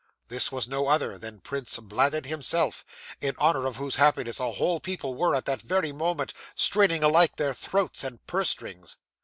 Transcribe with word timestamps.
This 0.29 0.51
was 0.51 0.67
no 0.67 0.87
other 0.87 1.19
than 1.19 1.37
Prince 1.41 1.77
Bladud 1.77 2.25
himself, 2.25 2.83
in 3.21 3.35
honour 3.37 3.67
of 3.67 3.75
whose 3.75 3.97
happiness 3.97 4.39
a 4.39 4.53
whole 4.53 4.79
people 4.79 5.13
were, 5.13 5.35
at 5.35 5.45
that 5.45 5.61
very 5.61 5.91
moment, 5.91 6.33
straining 6.55 7.03
alike 7.03 7.35
their 7.35 7.53
throats 7.53 8.03
and 8.03 8.25
purse 8.25 8.49
strings. 8.49 8.97